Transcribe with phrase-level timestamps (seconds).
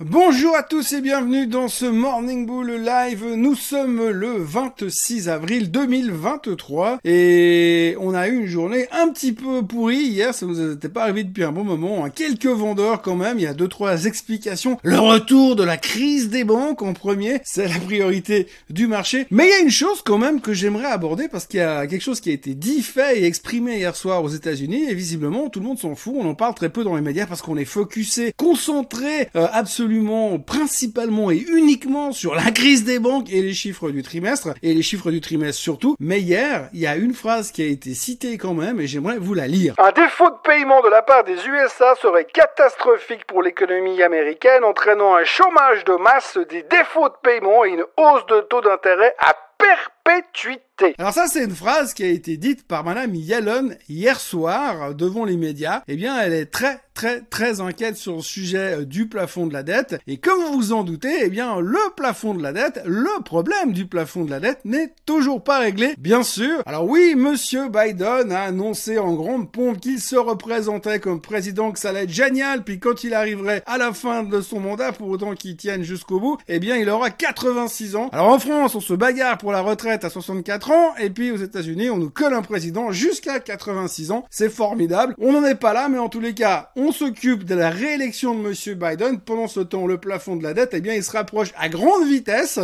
[0.00, 3.24] Bonjour à tous et bienvenue dans ce Morning Bull Live.
[3.36, 9.62] Nous sommes le 26 avril 2023 et on a eu une journée un petit peu
[9.62, 12.04] pourrie hier, ça nous était pas arrivé depuis un bon moment.
[12.04, 12.10] Hein.
[12.10, 14.78] Quelques vendeurs quand même, il y a deux trois explications.
[14.82, 19.28] Le retour de la crise des banques en premier, c'est la priorité du marché.
[19.30, 21.86] Mais il y a une chose quand même que j'aimerais aborder parce qu'il y a
[21.86, 25.48] quelque chose qui a été dit, fait et exprimé hier soir aux États-Unis et visiblement
[25.50, 26.14] tout le monde s'en fout.
[26.18, 29.83] On en parle très peu dans les médias parce qu'on est focusé, concentré, euh, absolument
[29.84, 34.72] absolument, principalement et uniquement sur la crise des banques et les chiffres du trimestre, et
[34.72, 35.94] les chiffres du trimestre surtout.
[36.00, 39.18] Mais hier, il y a une phrase qui a été citée quand même, et j'aimerais
[39.18, 39.74] vous la lire.
[39.76, 45.16] Un défaut de paiement de la part des USA serait catastrophique pour l'économie américaine, entraînant
[45.16, 49.36] un chômage de masse, des défauts de paiement et une hausse de taux d'intérêt à
[49.58, 50.94] perpétuité.
[50.98, 55.24] Alors ça, c'est une phrase qui a été dite par Madame Yellen hier soir devant
[55.24, 55.82] les médias.
[55.88, 59.52] Eh bien, elle est très très très inquiète sur le sujet euh, du plafond de
[59.52, 59.96] la dette.
[60.06, 63.72] Et comme vous vous en doutez, eh bien le plafond de la dette, le problème
[63.72, 66.62] du plafond de la dette n'est toujours pas réglé, bien sûr.
[66.66, 71.80] Alors oui, Monsieur Biden a annoncé en grande pompe qu'il se représentait comme président, que
[71.80, 75.08] ça allait être génial, puis quand il arriverait à la fin de son mandat, pour
[75.08, 78.08] autant qu'il tienne jusqu'au bout, eh bien il aura 86 ans.
[78.12, 81.90] Alors en France, on se bagarre la retraite à 64 ans, et puis aux États-Unis,
[81.90, 84.24] on nous colle un président jusqu'à 86 ans.
[84.30, 85.14] C'est formidable.
[85.18, 88.34] On n'en est pas là, mais en tous les cas, on s'occupe de la réélection
[88.34, 89.20] de Monsieur Biden.
[89.20, 92.06] Pendant ce temps, le plafond de la dette, eh bien, il se rapproche à grande
[92.06, 92.58] vitesse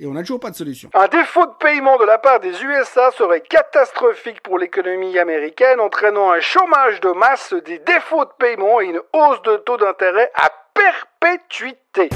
[0.00, 0.90] et on n'a toujours pas de solution.
[0.94, 6.32] Un défaut de paiement de la part des USA serait catastrophique pour l'économie américaine, entraînant
[6.32, 10.50] un chômage de masse, des défauts de paiement et une hausse de taux d'intérêt à
[10.74, 12.08] perpétuité.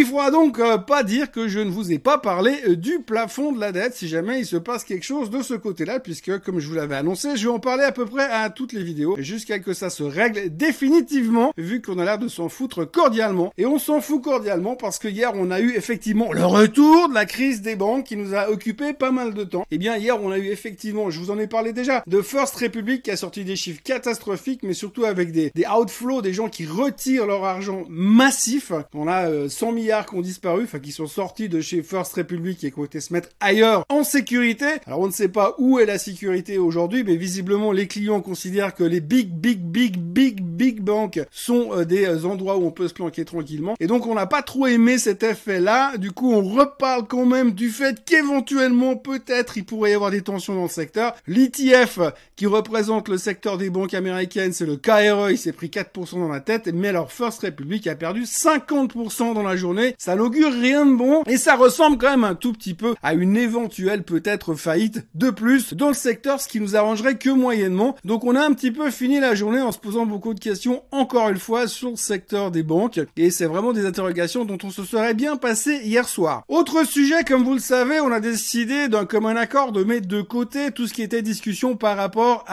[0.00, 3.00] Il faudra donc euh, pas dire que je ne vous ai pas parlé euh, du
[3.00, 6.38] plafond de la dette si jamais il se passe quelque chose de ce côté-là, puisque
[6.38, 8.84] comme je vous l'avais annoncé, je vais en parler à peu près à toutes les
[8.84, 13.52] vidéos, jusqu'à que ça se règle définitivement, vu qu'on a l'air de s'en foutre cordialement.
[13.58, 17.14] Et on s'en fout cordialement parce que hier on a eu effectivement le retour de
[17.14, 19.62] la crise des banques qui nous a occupé pas mal de temps.
[19.62, 22.22] Et eh bien hier on a eu effectivement, je vous en ai parlé déjà, de
[22.22, 26.48] First Republic qui a sorti des chiffres catastrophiques, mais surtout avec des, outflows, des gens
[26.48, 28.70] qui retirent leur argent massif.
[28.94, 32.12] On a 100 euh, milliards qui ont disparu, enfin qui sont sortis de chez First
[32.12, 34.66] Republic et qui ont été se mettre ailleurs en sécurité.
[34.86, 38.74] Alors on ne sait pas où est la sécurité aujourd'hui, mais visiblement les clients considèrent
[38.74, 42.70] que les big, big, big, big, big banks sont euh, des euh, endroits où on
[42.70, 43.76] peut se planquer tranquillement.
[43.80, 45.96] Et donc on n'a pas trop aimé cet effet-là.
[45.96, 50.20] Du coup on reparle quand même du fait qu'éventuellement peut-être il pourrait y avoir des
[50.20, 51.16] tensions dans le secteur.
[51.26, 51.98] L'ETF
[52.36, 56.28] qui représente le secteur des banques américaines, c'est le KRE, il s'est pris 4% dans
[56.28, 59.67] la tête, mais alors First Republic a perdu 50% dans la journée
[59.98, 63.14] ça n'augure rien de bon et ça ressemble quand même un tout petit peu à
[63.14, 67.96] une éventuelle peut-être faillite de plus dans le secteur, ce qui nous arrangerait que moyennement.
[68.04, 70.82] Donc on a un petit peu fini la journée en se posant beaucoup de questions
[70.92, 74.70] encore une fois sur le secteur des banques et c'est vraiment des interrogations dont on
[74.70, 76.42] se serait bien passé hier soir.
[76.48, 80.22] Autre sujet, comme vous le savez, on a décidé d'un commun accord de mettre de
[80.22, 82.44] côté tout ce qui était discussion par rapport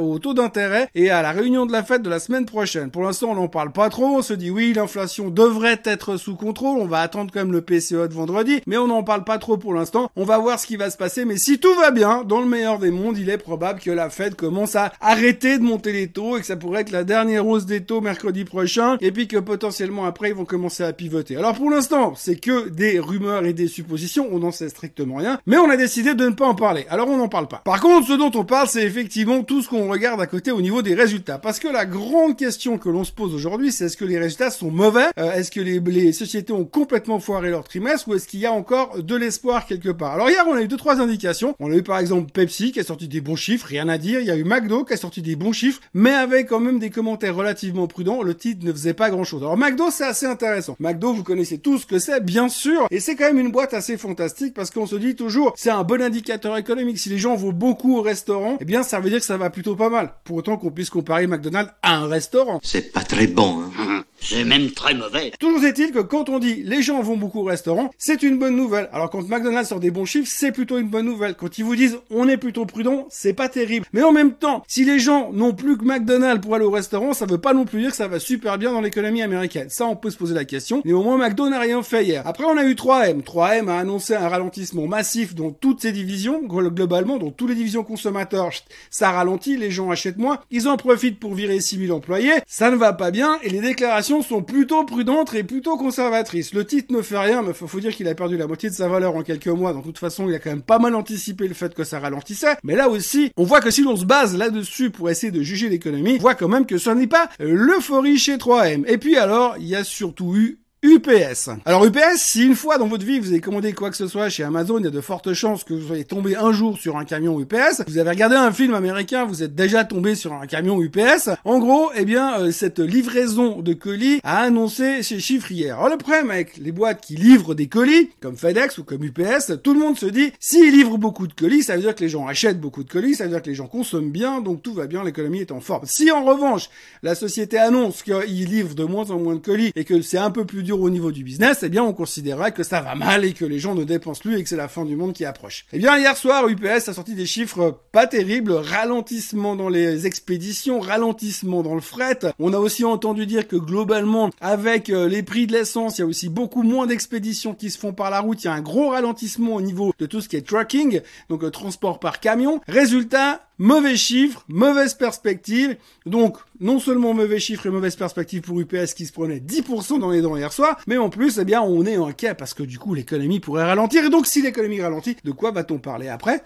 [0.00, 2.90] au taux d'intérêt et à la réunion de la fête de la semaine prochaine.
[2.90, 6.36] Pour l'instant, on n'en parle pas trop, on se dit oui, l'inflation devrait être sous
[6.36, 9.38] contrôle, on va attendre quand même le PCE de vendredi, mais on n'en parle pas
[9.38, 10.10] trop pour l'instant.
[10.16, 12.46] On va voir ce qui va se passer, mais si tout va bien, dans le
[12.46, 16.08] meilleur des mondes, il est probable que la Fed commence à arrêter de monter les
[16.08, 19.28] taux et que ça pourrait être la dernière hausse des taux mercredi prochain, et puis
[19.28, 21.36] que potentiellement après ils vont commencer à pivoter.
[21.36, 25.38] Alors pour l'instant, c'est que des rumeurs et des suppositions, on n'en sait strictement rien,
[25.46, 26.86] mais on a décidé de ne pas en parler.
[26.88, 27.62] Alors on n'en parle pas.
[27.64, 30.60] Par contre, ce dont on parle, c'est effectivement tout ce qu'on regarde à côté au
[30.60, 31.38] niveau des résultats.
[31.38, 34.50] Parce que la grande question que l'on se pose aujourd'hui, c'est est-ce que les résultats
[34.50, 35.06] sont mauvais?
[35.18, 38.46] Euh, Est-ce que les, les sociétés ont complètement foiré leur trimestre ou est-ce qu'il y
[38.46, 40.12] a encore de l'espoir quelque part?
[40.12, 41.54] Alors hier, on a eu deux trois indications.
[41.58, 44.20] On a eu par exemple Pepsi qui a sorti des bons chiffres, rien à dire.
[44.20, 46.78] Il y a eu McDo qui a sorti des bons chiffres, mais avec quand même
[46.78, 48.22] des commentaires relativement prudents.
[48.22, 49.42] Le titre ne faisait pas grand-chose.
[49.42, 50.76] Alors McDo, c'est assez intéressant.
[50.78, 53.74] McDo, vous connaissez tout ce que c'est, bien sûr, et c'est quand même une boîte
[53.74, 56.98] assez fantastique parce qu'on se dit toujours, c'est un bon indicateur économique.
[56.98, 59.50] Si les gens vont beaucoup au restaurant, eh bien ça veut dire que ça va
[59.50, 60.12] plutôt pas mal.
[60.24, 62.60] Pour autant qu'on puisse comparer McDonald's à un restaurant.
[62.62, 63.62] C'est pas très bon.
[63.78, 64.04] Hein.
[64.24, 65.32] C'est même très mauvais.
[65.40, 68.56] Toujours est-il que quand on dit les gens vont beaucoup au restaurant, c'est une bonne
[68.56, 68.88] nouvelle.
[68.92, 71.34] Alors quand McDonald's sort des bons chiffres, c'est plutôt une bonne nouvelle.
[71.34, 73.86] Quand ils vous disent on est plutôt prudent, c'est pas terrible.
[73.92, 77.14] Mais en même temps, si les gens n'ont plus que McDonald's pour aller au restaurant,
[77.14, 79.68] ça veut pas non plus dire que ça va super bien dans l'économie américaine.
[79.70, 80.82] Ça, on peut se poser la question.
[80.84, 82.26] Mais au moins, McDo n'a rien fait hier.
[82.26, 83.22] Après, on a eu 3M.
[83.22, 87.84] 3M a annoncé un ralentissement massif dans toutes ses divisions, globalement, dans toutes les divisions
[87.84, 88.50] consommateurs.
[88.90, 90.38] Ça ralentit, les gens achètent moins.
[90.50, 92.32] Ils en profitent pour virer 6000 employés.
[92.46, 96.31] Ça ne va pas bien et les déclarations sont plutôt prudentes et plutôt conservatrices.
[96.32, 98.74] Le titre ne fait rien, mais faut, faut dire qu'il a perdu la moitié de
[98.74, 99.72] sa valeur en quelques mois.
[99.72, 102.00] Donc, de toute façon, il a quand même pas mal anticipé le fait que ça
[102.00, 102.56] ralentissait.
[102.62, 105.68] Mais là aussi, on voit que si l'on se base là-dessus pour essayer de juger
[105.68, 108.84] l'économie, on voit quand même que ce n'est pas l'euphorie chez 3M.
[108.86, 111.48] Et puis alors, il y a surtout eu UPS.
[111.64, 114.28] Alors UPS, si une fois dans votre vie vous avez commandé quoi que ce soit
[114.28, 116.96] chez Amazon, il y a de fortes chances que vous soyez tombé un jour sur
[116.96, 117.84] un camion UPS.
[117.86, 121.30] Vous avez regardé un film américain, vous êtes déjà tombé sur un camion UPS.
[121.44, 125.78] En gros, eh bien, euh, cette livraison de colis a annoncé ses chiffres hier.
[125.78, 129.52] Alors le problème avec les boîtes qui livrent des colis, comme FedEx ou comme UPS,
[129.62, 132.08] tout le monde se dit, s'ils livrent beaucoup de colis, ça veut dire que les
[132.08, 134.74] gens achètent beaucoup de colis, ça veut dire que les gens consomment bien, donc tout
[134.74, 135.86] va bien, l'économie est en forme.
[135.86, 136.70] Si en revanche,
[137.04, 140.32] la société annonce qu'ils livrent de moins en moins de colis et que c'est un
[140.32, 143.24] peu plus dur au niveau du business, eh bien on considérera que ça va mal
[143.24, 145.24] et que les gens ne dépensent plus et que c'est la fin du monde qui
[145.24, 145.66] approche.
[145.72, 150.80] Eh bien hier soir, UPS a sorti des chiffres pas terribles, ralentissement dans les expéditions,
[150.80, 152.20] ralentissement dans le fret.
[152.38, 156.04] On a aussi entendu dire que globalement, avec euh, les prix de l'essence, il y
[156.04, 158.42] a aussi beaucoup moins d'expéditions qui se font par la route.
[158.42, 161.42] Il y a un gros ralentissement au niveau de tout ce qui est trucking, donc
[161.42, 162.60] le transport par camion.
[162.68, 165.76] Résultat, mauvais chiffres, mauvaise perspective.
[166.06, 170.10] Donc, non seulement mauvais chiffres et mauvaise perspective pour UPS qui se prenait 10% dans
[170.10, 172.78] les dents hier soir, mais en plus, eh bien, on est cas parce que du
[172.78, 174.04] coup, l'économie pourrait ralentir.
[174.04, 176.42] Et donc, si l'économie ralentit, de quoi va-t-on parler après?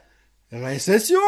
[0.63, 1.19] Récession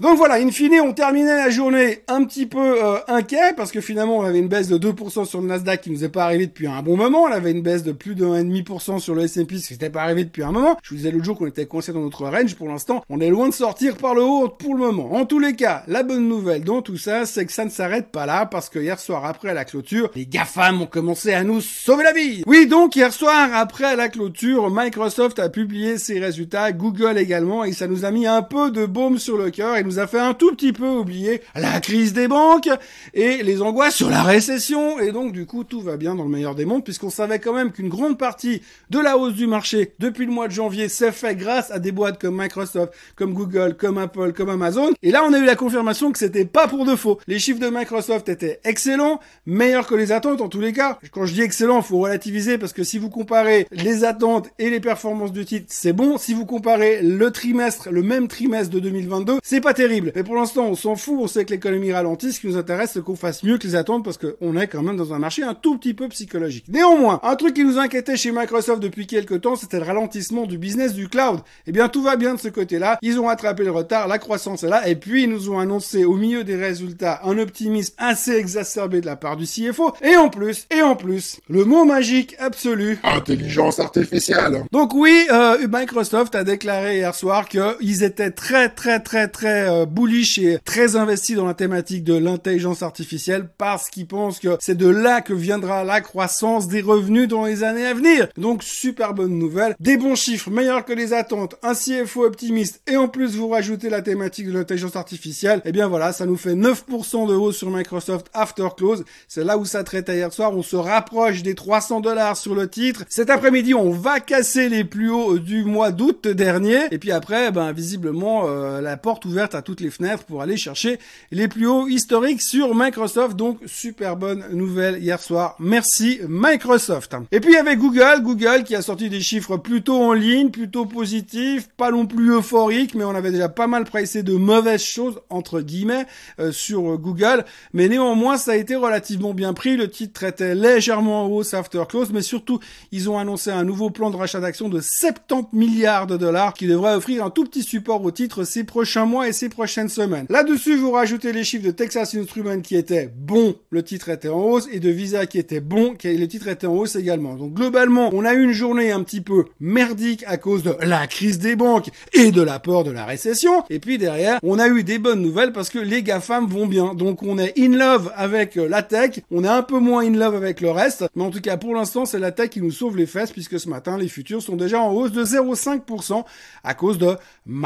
[0.00, 3.80] Donc voilà, in fine, on terminait la journée un petit peu euh, inquiet parce que
[3.80, 6.46] finalement on avait une baisse de 2% sur le Nasdaq qui nous est pas arrivé
[6.46, 7.22] depuis un bon moment.
[7.22, 10.02] On avait une baisse de plus de 1,5% sur le S&P, ce qui n'était pas
[10.02, 10.76] arrivé depuis un moment.
[10.82, 12.56] Je vous disais l'autre jour qu'on était coincé dans notre range.
[12.56, 15.14] Pour l'instant, on est loin de sortir par le haut pour le moment.
[15.14, 18.08] En tous les cas, la bonne nouvelle dans tout ça, c'est que ça ne s'arrête
[18.10, 21.60] pas là parce que hier soir après la clôture, les GAFAM ont commencé à nous
[21.60, 22.42] sauver la vie.
[22.46, 27.72] Oui, donc hier soir après la clôture, Microsoft a publié ses résultats, Google également, et
[27.72, 30.18] ça nous a mis un peu de baume sur le cœur et nous a fait
[30.18, 32.68] un tout petit peu oublier la crise des banques
[33.12, 34.98] et les angoisses sur la récession.
[35.00, 37.52] Et donc, du coup, tout va bien dans le meilleur des mondes puisqu'on savait quand
[37.52, 41.12] même qu'une grande partie de la hausse du marché depuis le mois de janvier s'est
[41.12, 44.92] fait grâce à des boîtes comme Microsoft, comme Google, comme Apple, comme Amazon.
[45.02, 47.18] Et là, on a eu la confirmation que c'était pas pour de faux.
[47.26, 50.98] Les chiffres de Microsoft étaient excellents, meilleurs que les attentes en tous les cas.
[51.12, 54.80] Quand je dis excellent, faut relativiser parce que si vous comparez les attentes et les
[54.80, 56.18] performances du titre, c'est bon.
[56.18, 60.12] Si vous comparez le trimestre, le même trimestre de 2022, c'est pas terrible.
[60.14, 62.92] Mais pour l'instant, on s'en fout, on sait que l'économie ralentit, ce qui nous intéresse,
[62.94, 65.42] c'est qu'on fasse mieux que les attentes parce qu'on est quand même dans un marché
[65.42, 66.66] un tout petit peu psychologique.
[66.68, 70.58] Néanmoins, un truc qui nous inquiétait chez Microsoft depuis quelques temps, c'était le ralentissement du
[70.58, 71.40] business du cloud.
[71.66, 72.98] Eh bien, tout va bien de ce côté-là.
[73.02, 76.04] Ils ont rattrapé le retard, la croissance est là, et puis ils nous ont annoncé
[76.04, 79.94] au milieu des résultats un optimisme assez exacerbé de la part du CFO.
[80.02, 82.98] Et en plus, et en plus, le mot magique absolu.
[83.02, 84.64] Intelligence artificielle.
[84.72, 89.86] Donc oui, euh, Microsoft a déclaré hier soir qu'ils étaient très très très très euh,
[89.86, 94.76] bullish et très investi dans la thématique de l'intelligence artificielle parce qu'ils pensent que c'est
[94.76, 98.28] de là que viendra la croissance des revenus dans les années à venir.
[98.36, 102.96] Donc super bonne nouvelle, des bons chiffres meilleurs que les attentes, un CFO optimiste et
[102.96, 106.36] en plus vous rajoutez la thématique de l'intelligence artificielle, et eh bien voilà, ça nous
[106.36, 109.04] fait 9% de hausse sur Microsoft after close.
[109.28, 112.68] C'est là où ça traitait hier soir, on se rapproche des 300 dollars sur le
[112.68, 113.04] titre.
[113.08, 117.50] Cet après-midi, on va casser les plus hauts du mois d'août dernier et puis après
[117.50, 120.98] ben visiblement euh, la porte ouverte à toutes les fenêtres pour aller chercher
[121.30, 123.36] les plus hauts historiques sur Microsoft.
[123.36, 125.54] Donc super bonne nouvelle hier soir.
[125.58, 127.14] Merci Microsoft.
[127.30, 131.68] Et puis avait Google, Google qui a sorti des chiffres plutôt en ligne, plutôt positifs,
[131.76, 135.60] pas non plus euphoriques, mais on avait déjà pas mal pricé de mauvaises choses entre
[135.60, 136.06] guillemets
[136.40, 137.44] euh, sur Google.
[137.74, 139.76] Mais néanmoins ça a été relativement bien pris.
[139.76, 142.60] Le titre traitait légèrement en hausse after close, mais surtout
[142.92, 146.66] ils ont annoncé un nouveau plan de rachat d'actions de 70 milliards de dollars qui
[146.66, 150.26] devrait offrir un tout petit au titre ces prochains mois et ces prochaines semaines.
[150.28, 154.40] Là-dessus, vous rajoutez les chiffres de Texas Instruments qui étaient bons, le titre était en
[154.40, 157.34] hausse, et de Visa qui était bon, le titre était en hausse également.
[157.34, 161.06] Donc globalement, on a eu une journée un petit peu merdique à cause de la
[161.06, 163.64] crise des banques et de la peur de la récession.
[163.70, 166.94] Et puis derrière, on a eu des bonnes nouvelles parce que les GAFAM vont bien.
[166.94, 170.34] Donc on est in love avec la tech, on est un peu moins in love
[170.34, 172.96] avec le reste, mais en tout cas pour l'instant, c'est la tech qui nous sauve
[172.96, 176.24] les fesses puisque ce matin, les futurs sont déjà en hausse de 0,5%
[176.62, 177.16] à cause de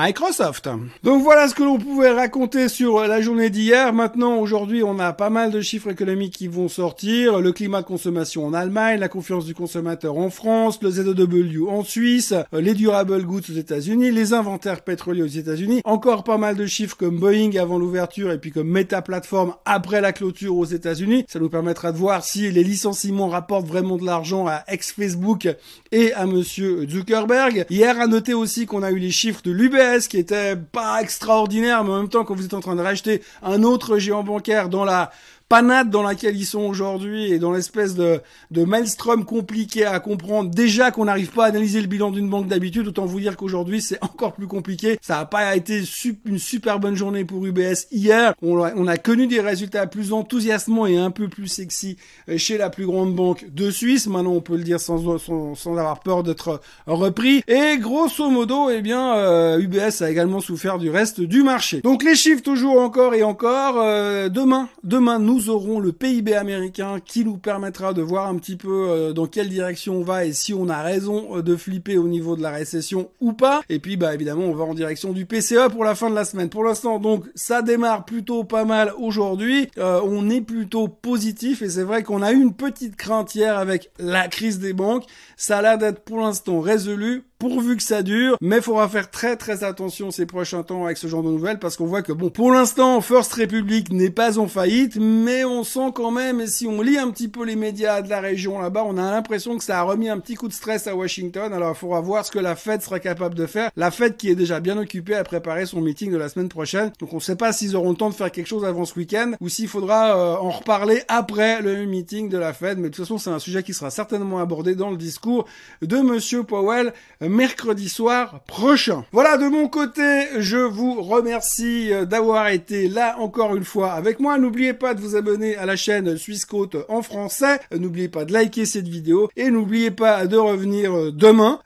[0.00, 0.68] Microsoft.
[1.02, 3.92] Donc voilà ce que l'on pouvait raconter sur la journée d'hier.
[3.92, 7.40] Maintenant, aujourd'hui, on a pas mal de chiffres économiques qui vont sortir.
[7.40, 11.82] Le climat de consommation en Allemagne, la confiance du consommateur en France, le ZEW en
[11.82, 15.80] Suisse, les durable goods aux États-Unis, les inventaires pétroliers aux États-Unis.
[15.82, 20.00] Encore pas mal de chiffres comme Boeing avant l'ouverture et puis comme Meta Platform après
[20.00, 21.24] la clôture aux États-Unis.
[21.26, 25.48] Ça nous permettra de voir si les licenciements rapportent vraiment de l'argent à ex-Facebook
[25.92, 27.66] et à monsieur Zuckerberg.
[27.70, 31.84] Hier, à noter aussi qu'on a eu les chiffres de l'UBS qui était pas extraordinaire,
[31.84, 34.68] mais en même temps, quand vous êtes en train de racheter un autre géant bancaire
[34.68, 35.10] dans la
[35.48, 40.50] panade dans laquelle ils sont aujourd'hui et dans l'espèce de, de maelstrom compliqué à comprendre,
[40.50, 43.80] déjà qu'on n'arrive pas à analyser le bilan d'une banque d'habitude, autant vous dire qu'aujourd'hui
[43.80, 44.98] c'est encore plus compliqué.
[45.00, 45.82] Ça n'a pas été
[46.24, 48.34] une super bonne journée pour UBS hier.
[48.42, 51.96] On a, on a connu des résultats plus enthousiasmants et un peu plus sexy
[52.28, 54.06] euh, chez la plus grande banque de Suisse.
[54.06, 57.42] Maintenant, on peut le dire sans, sans, avoir peur d'être repris.
[57.48, 61.80] Et grosso modo, eh bien, euh, UBS a également souffert du reste du marché.
[61.80, 63.76] Donc les chiffres toujours encore et encore.
[63.78, 68.56] Euh, demain, demain, nous aurons le PIB américain qui nous permettra de voir un petit
[68.56, 72.08] peu euh, dans quelle direction on va et si on a raison de flipper au
[72.08, 73.62] niveau de la récession ou pas.
[73.68, 76.24] Et puis, bah évidemment, on va en direction du PCE pour la fin de la
[76.24, 76.48] semaine.
[76.48, 79.68] Pour l'instant, donc, ça démarre plutôt pas mal aujourd'hui.
[79.76, 83.90] on est plutôt positif et c'est vrai qu'on a eu une petite crainte hier avec
[83.98, 85.04] la crise des banques.
[85.36, 89.10] Ça a l'air d'être pour l'instant résolu pourvu que ça dure, mais il faudra faire
[89.10, 92.12] très très attention ces prochains temps avec ce genre de nouvelles parce qu'on voit que
[92.12, 96.46] bon, pour l'instant, First Republic n'est pas en faillite, mais on sent quand même, et
[96.48, 99.56] si on lit un petit peu les médias de la région là-bas, on a l'impression
[99.56, 101.52] que ça a remis un petit coup de stress à Washington.
[101.52, 103.70] Alors il faudra voir ce que la Fed sera capable de faire.
[103.76, 106.90] La Fed qui est déjà bien occupée à préparer son meeting de la semaine prochaine,
[106.98, 108.98] donc on ne sait pas s'ils auront le temps de faire quelque chose avant ce
[108.98, 112.78] week-end ou s'il faudra euh, en reparler après le meeting de la Fed.
[112.78, 115.46] Mais de toute façon, c'est un sujet qui sera certainement abordé dans le discours
[115.82, 116.92] de Monsieur Powell
[117.28, 119.04] mercredi soir prochain.
[119.12, 124.20] Voilà, de mon côté, je vous remercie euh, d'avoir été là encore une fois avec
[124.20, 124.38] moi.
[124.38, 127.60] N'oubliez pas de vous abonner à la chaîne Suisse Côte en français.
[127.72, 131.60] Euh, n'oubliez pas de liker cette vidéo et n'oubliez pas de revenir euh, demain.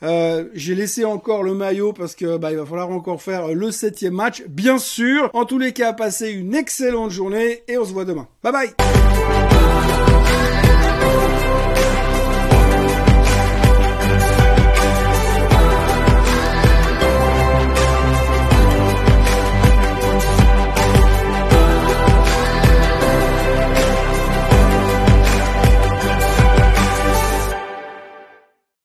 [0.54, 4.14] J'ai laissé encore le maillot parce que bah, il va falloir encore faire le septième
[4.14, 5.30] match, bien sûr.
[5.32, 8.26] En tous les cas, passez une excellente journée et on se voit demain.
[8.42, 8.72] Bye bye